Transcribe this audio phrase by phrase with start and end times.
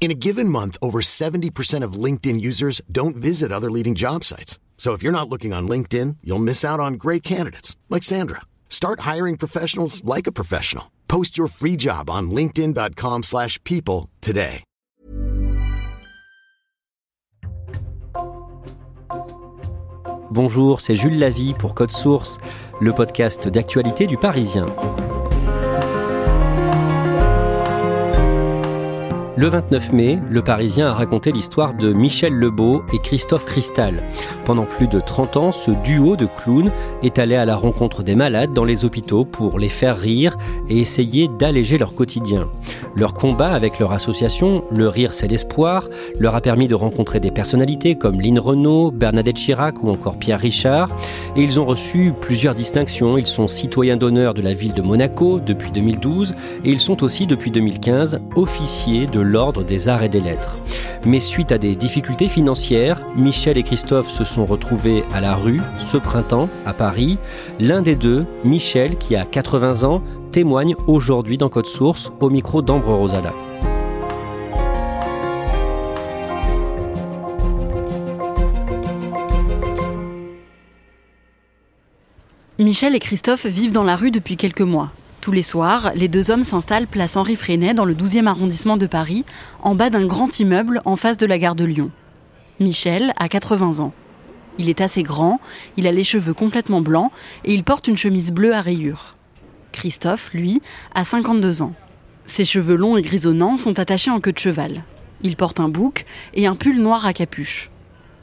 [0.00, 4.58] In a given month, over 70% of LinkedIn users don't visit other leading job sites.
[4.78, 8.42] So if you're not looking on LinkedIn, you'll miss out on great candidates like Sandra.
[8.70, 10.84] Start hiring professionals like a professional.
[11.08, 14.62] Post your free job on linkedin.com/people slash people today.
[20.30, 22.38] Bonjour, c'est Jules Lavie pour Code Source,
[22.80, 24.66] le podcast d'actualité du Parisien.
[29.38, 34.02] Le 29 mai, Le Parisien a raconté l'histoire de Michel Lebeau et Christophe Cristal.
[34.44, 36.72] Pendant plus de 30 ans, ce duo de clowns
[37.04, 40.36] est allé à la rencontre des malades dans les hôpitaux pour les faire rire
[40.68, 42.48] et essayer d'alléger leur quotidien.
[42.96, 47.30] Leur combat avec leur association, Le Rire c'est l'espoir, leur a permis de rencontrer des
[47.30, 50.88] personnalités comme Lynn Renault, Bernadette Chirac ou encore Pierre Richard.
[51.36, 53.16] Et ils ont reçu plusieurs distinctions.
[53.16, 57.28] Ils sont citoyens d'honneur de la ville de Monaco depuis 2012 et ils sont aussi
[57.28, 60.58] depuis 2015 officiers de l'Ordre des Arts et des Lettres.
[61.04, 65.60] Mais suite à des difficultés financières, Michel et Christophe se sont retrouvés à la rue
[65.78, 67.18] ce printemps à Paris.
[67.60, 72.62] L'un des deux, Michel, qui a 80 ans, témoigne aujourd'hui dans Code Source au micro
[72.62, 73.32] d'Ambre Rosala.
[82.58, 84.90] Michel et Christophe vivent dans la rue depuis quelques mois.
[85.20, 88.86] Tous les soirs, les deux hommes s'installent place Henri Freinet dans le 12e arrondissement de
[88.86, 89.24] Paris,
[89.60, 91.90] en bas d'un grand immeuble en face de la gare de Lyon.
[92.60, 93.92] Michel a 80 ans.
[94.58, 95.40] Il est assez grand,
[95.76, 97.10] il a les cheveux complètement blancs
[97.44, 99.16] et il porte une chemise bleue à rayures.
[99.72, 100.60] Christophe, lui,
[100.94, 101.74] a 52 ans.
[102.24, 104.82] Ses cheveux longs et grisonnants sont attachés en queue de cheval.
[105.22, 107.70] Il porte un bouc et un pull noir à capuche.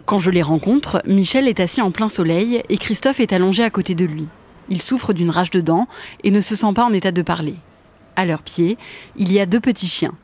[0.06, 3.70] Quand je les rencontre, Michel est assis en plein soleil et Christophe est allongé à
[3.70, 4.28] côté de lui.
[4.70, 5.88] Il souffre d'une rage de dents
[6.24, 7.56] et ne se sent pas en état de parler.
[8.16, 8.78] À leurs pieds,
[9.16, 10.16] il y a deux petits chiens.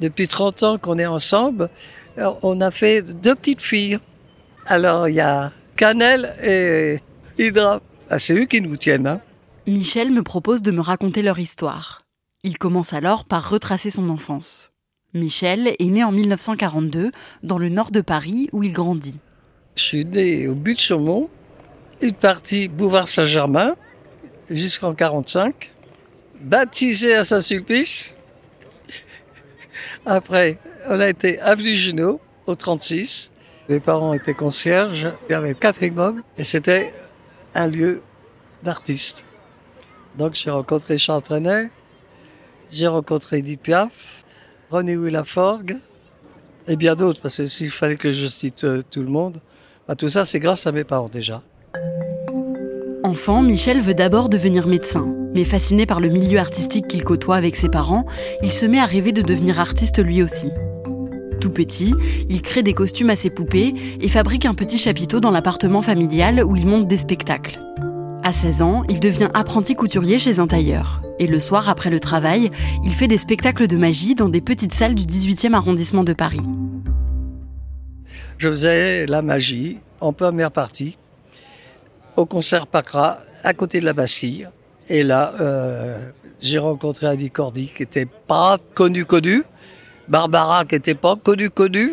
[0.00, 1.68] Depuis 30 ans qu'on est ensemble,
[2.16, 3.98] on a fait deux petites filles.
[4.66, 7.00] Alors il y a Cannelle et
[7.38, 7.80] Hydra.
[8.08, 9.06] Ah, c'est eux qui nous tiennent.
[9.06, 9.20] Hein.
[9.66, 12.02] Michel me propose de me raconter leur histoire.
[12.42, 14.72] Il commence alors par retracer son enfance.
[15.14, 19.18] Michel est né en 1942 dans le nord de Paris où il grandit.
[19.76, 20.54] Je suis né au
[22.02, 23.76] une partie Bouvard Saint-Germain
[24.50, 25.72] jusqu'en 45,
[26.40, 28.16] baptisé à Saint-Sulpice.
[30.04, 30.58] Après,
[30.88, 33.30] on a été avenue Junot au 36.
[33.68, 36.92] Mes parents étaient concierges, il y avait quatre immeubles et c'était
[37.54, 38.02] un lieu
[38.64, 39.28] d'artistes.
[40.18, 41.70] Donc j'ai rencontré Charles Trenet,
[42.70, 44.24] j'ai rencontré Edith Piaf,
[44.70, 45.78] René Willaforgue
[46.66, 49.40] et bien d'autres, parce que s'il fallait que je cite euh, tout le monde,
[49.86, 51.42] bah, tout ça c'est grâce à mes parents déjà.
[53.04, 57.56] Enfant, Michel veut d'abord devenir médecin, mais fasciné par le milieu artistique qu'il côtoie avec
[57.56, 58.06] ses parents,
[58.44, 60.50] il se met à rêver de devenir artiste lui aussi.
[61.40, 61.94] Tout petit,
[62.28, 66.44] il crée des costumes à ses poupées et fabrique un petit chapiteau dans l'appartement familial
[66.44, 67.60] où il monte des spectacles.
[68.22, 71.02] À 16 ans, il devient apprenti couturier chez un tailleur.
[71.18, 72.50] Et le soir, après le travail,
[72.84, 76.40] il fait des spectacles de magie dans des petites salles du 18e arrondissement de Paris.
[78.38, 80.96] Je faisais la magie en première partie
[82.16, 84.48] au concert Pacra, à côté de la Bastille.
[84.88, 86.10] Et là, euh,
[86.40, 89.42] j'ai rencontré Adi Cordy, qui était pas connu connu,
[90.08, 91.92] Barbara, qui était pas connu connu,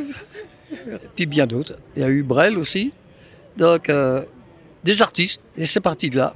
[1.16, 1.78] puis bien d'autres.
[1.96, 2.92] Il y a eu Brel aussi.
[3.58, 4.24] Donc, euh,
[4.84, 5.42] des artistes.
[5.56, 6.34] Et c'est parti de là.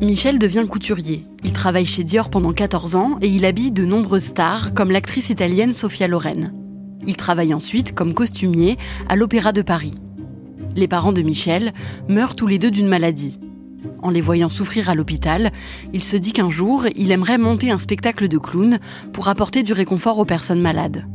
[0.00, 1.24] Michel devient couturier.
[1.44, 5.30] Il travaille chez Dior pendant 14 ans et il habille de nombreuses stars, comme l'actrice
[5.30, 6.52] italienne Sofia Loren.
[7.06, 8.76] Il travaille ensuite comme costumier
[9.08, 9.94] à l'Opéra de Paris.
[10.76, 11.72] Les parents de Michel
[12.08, 13.38] meurent tous les deux d'une maladie.
[14.02, 15.52] En les voyant souffrir à l'hôpital,
[15.92, 18.78] il se dit qu'un jour, il aimerait monter un spectacle de clown
[19.12, 21.06] pour apporter du réconfort aux personnes malades.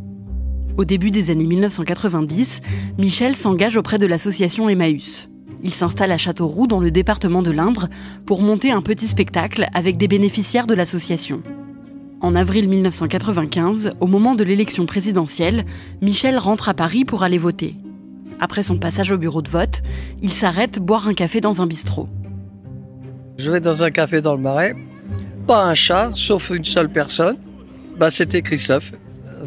[0.78, 2.62] Au début des années 1990,
[2.98, 5.30] Michel s'engage auprès de l'association Emmaüs.
[5.62, 7.90] Il s'installe à Châteauroux dans le département de l'Indre
[8.26, 11.42] pour monter un petit spectacle avec des bénéficiaires de l'association.
[12.22, 15.66] En avril 1995, au moment de l'élection présidentielle,
[16.02, 17.76] Michel rentre à Paris pour aller voter.
[18.40, 19.82] Après son passage au bureau de vote,
[20.22, 22.08] il s'arrête boire un café dans un bistrot.
[23.38, 24.76] Je vais dans un café dans le Marais,
[25.48, 27.38] pas un chat, sauf une seule personne.
[27.98, 28.94] Bah, c'était Christophe.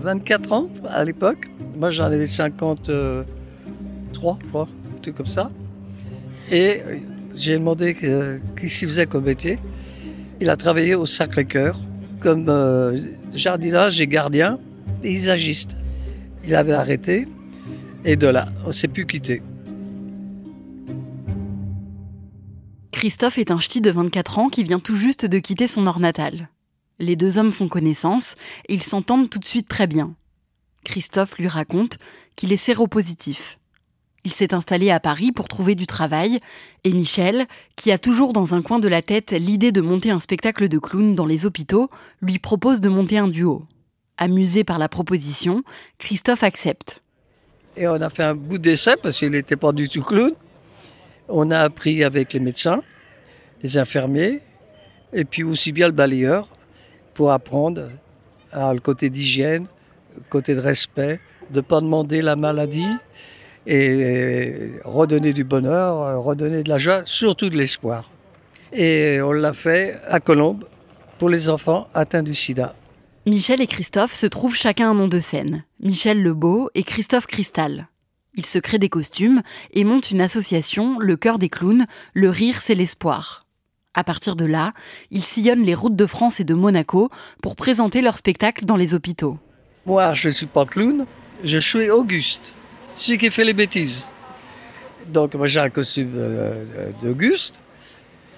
[0.02, 1.48] 24 ans à l'époque.
[1.76, 5.50] Moi, j'en avais 53, quoi, un truc comme ça.
[6.50, 6.82] Et
[7.34, 9.58] j'ai demandé qu'est-ce qu'il faisait comme métier.
[10.40, 11.80] Il a travaillé au Sacré-Cœur
[12.20, 12.96] comme euh,
[13.32, 14.58] jardinage et gardien
[15.02, 15.76] paysagiste.
[16.44, 17.26] Il avait arrêté
[18.04, 19.42] et de là, on s'est plus quitté.
[22.90, 25.98] Christophe est un ch'ti de 24 ans qui vient tout juste de quitter son nord
[25.98, 26.48] natal.
[26.98, 28.36] Les deux hommes font connaissance
[28.68, 30.14] et ils s'entendent tout de suite très bien.
[30.84, 31.98] Christophe lui raconte
[32.36, 33.58] qu'il est séropositif.
[34.24, 36.38] Il s'est installé à Paris pour trouver du travail
[36.84, 40.20] et Michel, qui a toujours dans un coin de la tête l'idée de monter un
[40.20, 41.90] spectacle de clown dans les hôpitaux,
[42.20, 43.66] lui propose de monter un duo.
[44.18, 45.64] Amusé par la proposition,
[45.98, 47.01] Christophe accepte.
[47.76, 50.32] Et on a fait un bout d'essai parce qu'il n'était pas du tout clown.
[51.28, 52.82] On a appris avec les médecins,
[53.62, 54.40] les infirmiers,
[55.12, 56.48] et puis aussi bien le balayeur,
[57.14, 57.88] pour apprendre
[58.50, 59.66] à le côté d'hygiène,
[60.16, 61.20] le côté de respect,
[61.50, 62.88] de ne pas demander la maladie
[63.66, 68.10] et redonner du bonheur, redonner de la joie, surtout de l'espoir.
[68.72, 70.64] Et on l'a fait à Colombes
[71.18, 72.74] pour les enfants atteints du sida.
[73.24, 75.62] Michel et Christophe se trouvent chacun un nom de scène.
[75.78, 77.86] Michel Lebeau et Christophe Cristal.
[78.34, 79.42] Ils se créent des costumes
[79.72, 83.46] et montent une association, le cœur des clowns, le rire c'est l'espoir.
[83.94, 84.72] À partir de là,
[85.12, 87.10] ils sillonnent les routes de France et de Monaco
[87.42, 89.38] pour présenter leur spectacle dans les hôpitaux.
[89.86, 91.06] Moi, je ne suis pas clown,
[91.44, 92.56] je suis Auguste,
[92.94, 94.08] celui qui fait les bêtises.
[95.10, 97.62] Donc, moi, j'ai un costume euh, d'Auguste.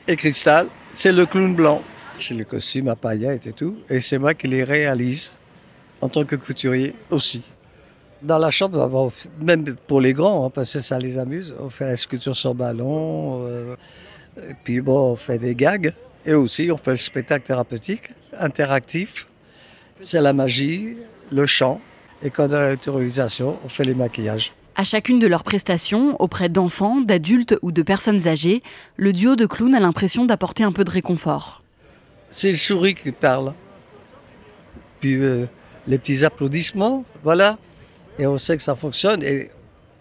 [0.08, 1.82] Et Cristal, c'est le clown blanc.
[2.19, 3.76] C'est le costume à paillettes et tout.
[3.90, 5.37] Et c'est moi qui les réalise
[6.00, 7.43] en tant que couturier aussi.
[8.22, 11.87] Dans la chambre, même pour les grands, hein, parce que ça les amuse, on fait
[11.87, 13.46] la sculpture sur ballon.
[13.46, 13.76] Euh,
[14.38, 15.93] et puis bon, on fait des gags.
[16.25, 19.26] Et aussi, on fait le spectacle thérapeutique, interactif.
[20.00, 20.96] C'est la magie,
[21.31, 21.81] le chant.
[22.22, 24.52] Et quand on a l'autorisation, on fait les maquillages.
[24.76, 28.62] À chacune de leurs prestations, auprès d'enfants, d'adultes ou de personnes âgées,
[28.96, 31.63] le duo de clowns a l'impression d'apporter un peu de réconfort.
[32.34, 33.54] C'est le souris qui parle.
[34.98, 35.46] Puis euh,
[35.86, 37.58] les petits applaudissements, voilà.
[38.19, 39.22] Et on sait que ça fonctionne.
[39.22, 39.52] Et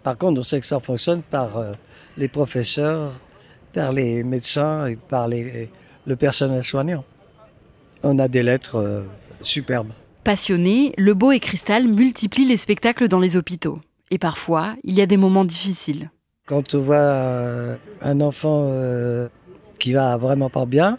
[0.02, 1.74] par contre, on sait que ça fonctionne par euh,
[2.18, 3.12] les professeurs,
[3.72, 5.70] par les médecins et par les,
[6.08, 7.06] le personnel soignant.
[8.02, 9.04] On a des lettres euh,
[9.42, 9.92] superbes.
[10.24, 13.80] Passionnés, Lebeau et Cristal multiplient les spectacles dans les hôpitaux.
[14.10, 16.10] Et parfois, il y a des moments difficiles.
[16.48, 18.68] Quand on voit un enfant
[19.80, 20.98] qui va vraiment pas bien,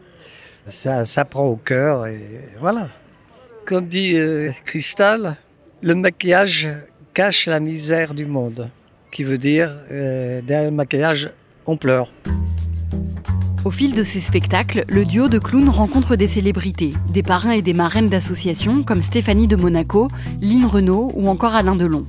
[0.66, 2.88] ça, ça prend au cœur et voilà.
[3.66, 4.16] Comme dit
[4.64, 5.36] Cristal,
[5.82, 6.68] le maquillage
[7.12, 8.70] cache la misère du monde,
[9.10, 11.30] qui veut dire derrière le maquillage,
[11.66, 12.12] on pleure.
[13.64, 17.62] Au fil de ces spectacles, le duo de clowns rencontre des célébrités, des parrains et
[17.62, 20.08] des marraines d'associations comme Stéphanie de Monaco,
[20.42, 22.04] Lynn Renault ou encore Alain Delon.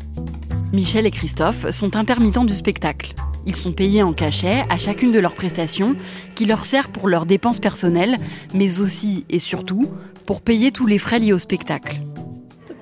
[0.74, 3.13] Michel et Christophe sont intermittents du spectacle.
[3.46, 5.96] Ils sont payés en cachet à chacune de leurs prestations,
[6.36, 8.18] qui leur sert pour leurs dépenses personnelles,
[8.54, 9.92] mais aussi et surtout
[10.25, 11.98] pour payer tous les frais liés au spectacle.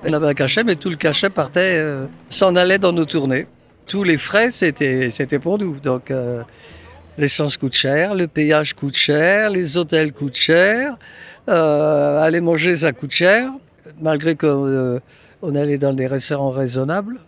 [0.06, 3.46] On avait un cachet, mais tout le cachet partait, euh, s'en allait dans nos tournées.
[3.86, 5.78] Tous les frais, c'était, pour nous.
[5.80, 6.42] Donc, euh,
[7.16, 10.96] L'essence coûte cher, le payage coûte cher, les hôtels coûtent cher,
[11.48, 13.52] euh, aller manger ça coûte cher,
[14.00, 15.00] malgré qu'on euh,
[15.42, 17.20] allait dans des restaurants raisonnables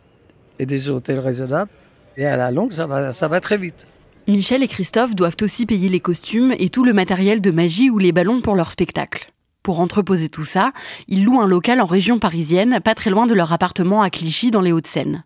[0.59, 1.71] et des hôtels raisonnables.
[2.17, 3.87] Et à la longue, ça va, ça va très vite.
[4.29, 7.99] Michel et Christophe doivent aussi payer les costumes et tout le matériel de magie ou
[7.99, 9.33] les ballons pour leur spectacle.
[9.63, 10.73] Pour entreposer tout ça,
[11.09, 14.51] ils louent un local en région parisienne, pas très loin de leur appartement à Clichy
[14.51, 15.25] dans les Hauts-de-Seine.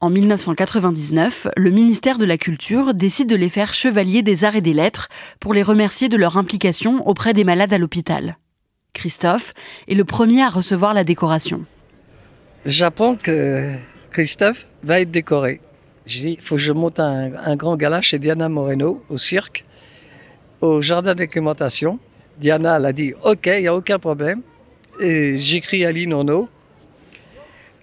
[0.00, 4.62] En 1999, le ministère de la Culture décide de les faire chevaliers des arts et
[4.62, 5.08] des lettres
[5.40, 8.38] pour les remercier de leur implication auprès des malades à l'hôpital.
[8.94, 9.52] Christophe
[9.88, 11.66] est le premier à recevoir la décoration.
[12.64, 13.74] J'apprends que
[14.10, 15.60] Christophe va être décoré.
[16.10, 19.64] J'ai dit, il faut que je monte un, grand gala chez Diana Moreno au cirque,
[20.60, 22.00] au jardin documentation.
[22.36, 24.42] Diana, elle a dit, OK, il n'y a aucun problème.
[25.00, 26.12] Et j'écris à Lynn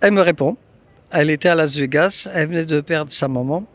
[0.02, 0.58] Elle me répond.
[1.10, 3.66] Elle était à Las Vegas, elle venait de perdre sa maman.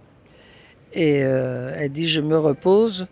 [0.93, 3.07] Et euh, elle dit Je me repose,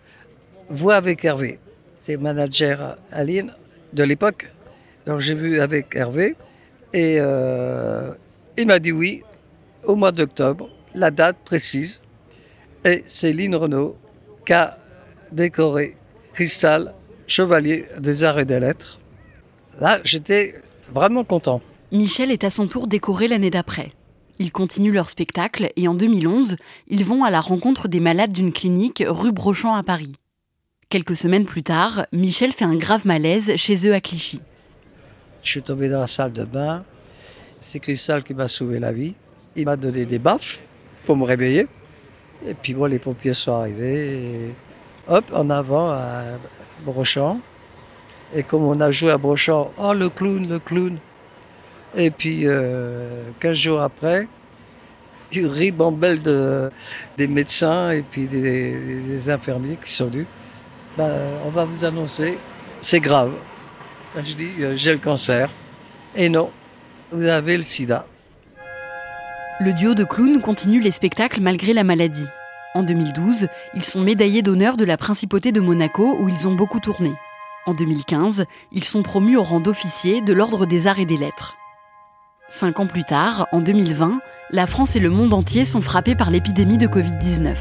[0.68, 1.58] vois avec Hervé.
[1.98, 3.54] C'est manager Aline
[3.94, 4.52] de l'époque.
[5.06, 6.36] Donc j'ai vu avec Hervé.
[6.92, 8.10] Et, euh,
[8.58, 9.22] Il m'a dit oui,
[9.84, 12.00] au mois d'octobre, la date précise.
[12.84, 13.96] Et c'est Lynn Renault
[14.46, 14.78] qui a
[15.32, 15.96] décoré
[16.32, 16.94] Cristal,
[17.26, 18.98] chevalier des arts et des lettres.
[19.80, 20.54] Là, j'étais
[20.92, 21.60] vraiment content.
[21.92, 23.92] Michel est à son tour décoré l'année d'après.
[24.38, 26.56] Ils continuent leur spectacle et en 2011,
[26.88, 30.12] ils vont à la rencontre des malades d'une clinique rue Brochamp à Paris.
[30.88, 34.40] Quelques semaines plus tard, Michel fait un grave malaise chez eux à Clichy.
[35.42, 36.84] Je suis tombé dans la salle de bain.
[37.58, 39.14] C'est Cristal qui m'a sauvé la vie.
[39.56, 40.60] Il m'a donné des baffes
[41.04, 41.66] pour me réveiller.
[42.46, 44.52] Et puis bon, les pompiers sont arrivés.
[45.08, 46.22] Hop, en avant à
[46.84, 47.40] Brochamp.
[48.34, 50.98] Et comme on a joué à Brochamp, oh le clown, le clown.
[51.96, 54.28] Et puis, euh, 15 jours après,
[55.32, 56.70] une ribambelle de,
[57.18, 60.26] des médecins et puis des, des infirmiers qui sont venus.
[60.96, 62.38] Ben, on va vous annoncer,
[62.78, 63.32] c'est grave.
[64.16, 65.50] Je dis, euh, j'ai le cancer.
[66.16, 66.50] Et non,
[67.12, 68.06] vous avez le sida.
[69.62, 72.26] Le duo de clowns continue les spectacles malgré la maladie.
[72.74, 76.80] En 2012, ils sont médaillés d'honneur de la principauté de Monaco où ils ont beaucoup
[76.80, 77.12] tourné.
[77.66, 81.58] En 2015, ils sont promus au rang d'officier de l'Ordre des Arts et des Lettres.
[82.48, 86.30] Cinq ans plus tard, en 2020, la France et le monde entier sont frappés par
[86.30, 87.54] l'épidémie de Covid-19.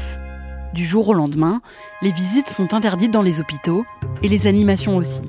[0.72, 1.60] Du jour au lendemain,
[2.00, 3.84] les visites sont interdites dans les hôpitaux
[4.22, 5.20] et les animations aussi.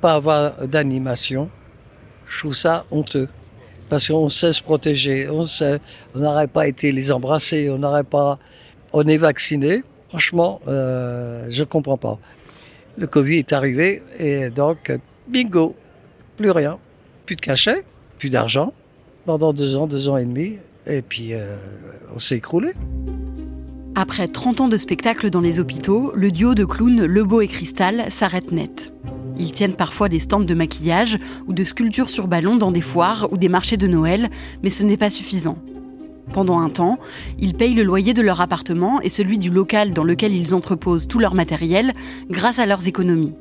[0.00, 1.50] Pas avoir d'animation,
[2.26, 3.28] je trouve ça honteux.
[3.88, 5.78] Parce qu'on sait se protéger, on sait,
[6.14, 8.38] on n'aurait pas été les embrasser, on n'aurait pas,
[8.92, 9.82] on est vacciné.
[10.08, 12.18] Franchement, euh, je comprends pas.
[12.96, 14.92] Le Covid est arrivé et donc,
[15.28, 15.74] bingo,
[16.36, 16.78] plus rien,
[17.26, 17.84] plus de cachet,
[18.18, 18.72] plus d'argent
[19.24, 21.56] pendant deux ans, deux ans et demi, et puis euh,
[22.14, 22.72] on s'est écroulé.
[23.94, 28.10] Après 30 ans de spectacle dans les hôpitaux, le duo de clowns Lebeau et Cristal
[28.10, 28.93] s'arrête net.
[29.38, 33.28] Ils tiennent parfois des stands de maquillage ou de sculptures sur ballon dans des foires
[33.32, 34.30] ou des marchés de Noël,
[34.62, 35.58] mais ce n'est pas suffisant.
[36.32, 36.98] Pendant un temps,
[37.38, 41.06] ils payent le loyer de leur appartement et celui du local dans lequel ils entreposent
[41.06, 41.92] tout leur matériel
[42.30, 43.34] grâce à leurs économies.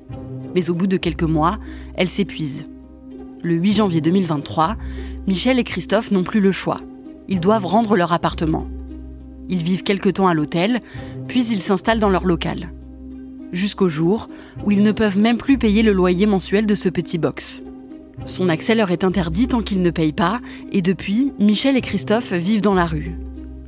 [0.53, 1.57] Mais au bout de quelques mois,
[1.95, 2.67] elles s'épuisent.
[3.41, 4.75] Le 8 janvier 2023,
[5.27, 6.77] Michel et Christophe n'ont plus le choix.
[7.27, 8.67] Ils doivent rendre leur appartement.
[9.49, 10.79] Ils vivent quelque temps à l'hôtel,
[11.27, 12.71] puis ils s'installent dans leur local.
[13.53, 14.27] Jusqu'au jour
[14.65, 17.63] où ils ne peuvent même plus payer le loyer mensuel de ce petit box.
[18.25, 20.41] Son accès leur est interdit tant qu'ils ne payent pas,
[20.71, 23.15] et depuis, Michel et Christophe vivent dans la rue.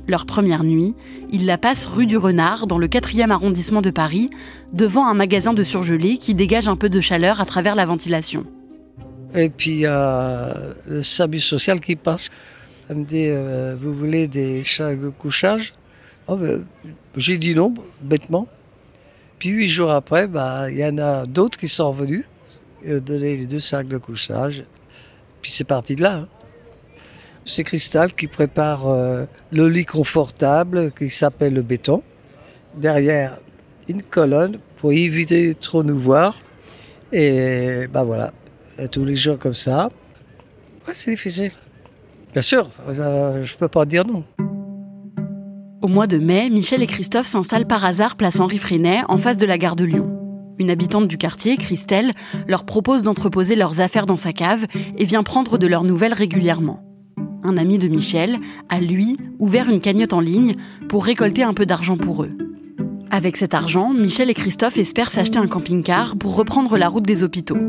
[0.08, 0.94] Leur première nuit,
[1.32, 4.30] ils la passent rue du Renard, dans le 4e arrondissement de Paris,
[4.72, 8.44] devant un magasin de surgelés qui dégage un peu de chaleur à travers la ventilation.
[9.34, 10.54] Et puis il y a
[10.86, 12.30] le SAMU social qui passe.
[12.88, 15.74] Me dit euh, Vous voulez des sacs de couchage?
[16.28, 16.64] Oh, ben,
[17.16, 18.46] J'ai dit non, bêtement.
[19.38, 22.24] Puis huit jours après, bah, il y en a d'autres qui sont revenus
[22.88, 24.64] ont donné les deux sacs de couchage.
[25.42, 26.16] Puis c'est parti de là.
[26.16, 26.28] hein.
[27.44, 32.02] C'est Cristal qui prépare euh, le lit confortable qui s'appelle le béton.
[32.76, 33.38] Derrière,
[33.88, 36.40] une colonne pour éviter de trop nous voir.
[37.12, 38.32] Et bah voilà,
[38.90, 39.88] tous les jours comme ça.
[40.92, 41.52] C'est difficile.
[42.32, 44.24] Bien sûr, euh, je peux pas dire non.
[45.86, 49.36] Au mois de mai, Michel et Christophe s'installent par hasard place Henri Freinet, en face
[49.36, 50.10] de la gare de Lyon.
[50.58, 52.10] Une habitante du quartier, Christelle,
[52.48, 54.66] leur propose d'entreposer leurs affaires dans sa cave
[54.98, 56.82] et vient prendre de leurs nouvelles régulièrement.
[57.44, 58.38] Un ami de Michel
[58.68, 60.54] a, lui, ouvert une cagnotte en ligne
[60.88, 62.36] pour récolter un peu d'argent pour eux.
[63.12, 67.22] Avec cet argent, Michel et Christophe espèrent s'acheter un camping-car pour reprendre la route des
[67.22, 67.60] hôpitaux.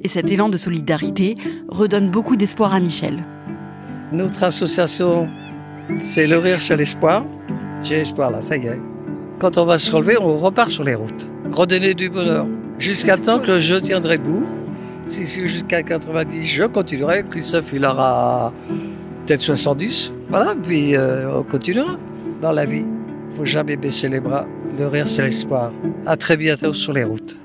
[0.00, 1.34] Et cet élan de solidarité
[1.68, 3.22] redonne beaucoup d'espoir à Michel.
[4.12, 5.28] Notre association,
[6.00, 7.26] c'est le rire sur l'espoir.
[7.82, 8.80] J'ai espoir là, ça y est.
[9.38, 11.28] Quand on va se relever, on repart sur les routes.
[11.52, 12.46] Redonner du bonheur.
[12.78, 14.46] Jusqu'à temps que je tiendrai debout.
[15.04, 17.24] Si c'est jusqu'à 90, je continuerai.
[17.30, 18.52] Christophe, il aura
[19.24, 20.12] peut-être 70.
[20.28, 21.96] Voilà, puis euh, on continuera
[22.40, 22.84] dans la vie.
[23.36, 24.46] faut jamais baisser les bras.
[24.78, 25.72] Le rire, c'est l'espoir.
[26.06, 27.38] À très bientôt sur les routes.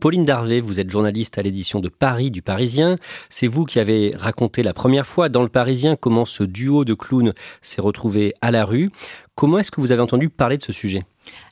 [0.00, 2.96] Pauline Darvé, vous êtes journaliste à l'édition de Paris du Parisien.
[3.28, 6.94] C'est vous qui avez raconté la première fois dans le Parisien comment ce duo de
[6.94, 8.90] clowns s'est retrouvé à la rue.
[9.34, 11.04] Comment est-ce que vous avez entendu parler de ce sujet?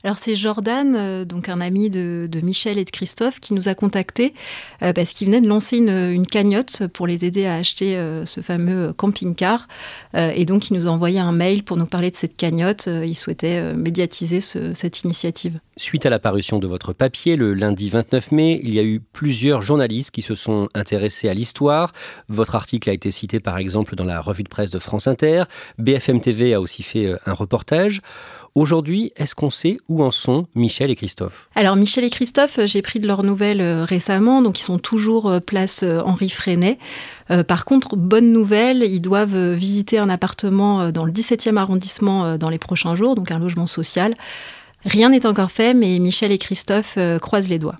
[0.03, 3.75] Alors c'est Jordan, euh, donc un ami de, Michel et de Christophe, qui nous a
[3.75, 4.33] contactés
[4.81, 8.41] euh, parce qu'il venait de lancer une, cagnotte pour les aider à acheter euh, ce
[8.41, 9.67] fameux camping-car.
[10.13, 12.87] et donc il nous a envoyé un mail pour nous parler de cette cagnotte.
[12.87, 15.59] il souhaitait médiatiser cette initiative.
[15.75, 18.99] Suite à la parution de votre papier le lundi 29 mai, il y a eu
[18.99, 21.93] plusieurs journalistes qui se sont intéressés à l'histoire.
[22.27, 25.43] Votre article a été cité par exemple dans la revue de presse de France Inter.
[25.77, 28.01] BFM TV a aussi fait un reportage.
[28.55, 31.49] Aujourd'hui, est-ce qu'on sait où en sont Michel et Christophe?
[31.55, 35.29] Alors Michel et Christophe, j'ai pris de leurs nouvelles euh, récemment, donc ils sont toujours
[35.29, 36.79] euh, place euh, Henri Freinet.
[37.47, 42.57] par contre, bonne nouvelle, ils doivent visiter un appartement dans le 17e arrondissement dans les
[42.57, 44.15] prochains jours, donc un logement social.
[44.83, 47.77] Rien n'est encore fait, mais Michel et Christophe croisent les doigts.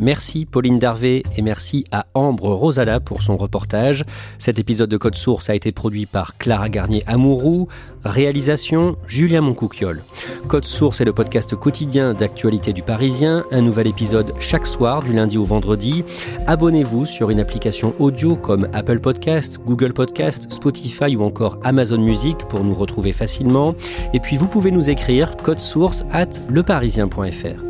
[0.00, 4.04] Merci Pauline Darvé et merci à Ambre Rosala pour son reportage.
[4.38, 7.68] Cet épisode de Code Source a été produit par Clara Garnier Amourou.
[8.02, 10.02] Réalisation Julien Moncouquiole.
[10.48, 13.44] Code Source est le podcast quotidien d'actualité du Parisien.
[13.52, 16.02] Un nouvel épisode chaque soir du lundi au vendredi.
[16.46, 22.38] Abonnez-vous sur une application audio comme Apple Podcast, Google Podcast, Spotify ou encore Amazon Music
[22.48, 23.74] pour nous retrouver facilement.
[24.14, 27.69] Et puis vous pouvez nous écrire code source at leparisien.fr.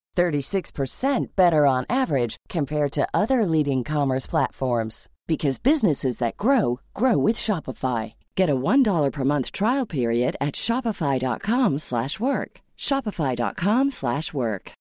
[0.15, 7.17] 36% better on average compared to other leading commerce platforms because businesses that grow grow
[7.17, 8.13] with Shopify.
[8.35, 12.51] Get a $1 per month trial period at shopify.com/work.
[12.77, 14.71] shopify.com/work.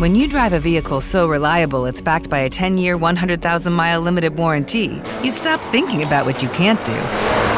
[0.00, 5.00] When you drive a vehicle so reliable it's backed by a 10-year, 100,000-mile limited warranty,
[5.22, 7.57] you stop thinking about what you can't do